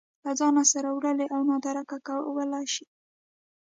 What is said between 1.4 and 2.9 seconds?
نادرکه کولی شي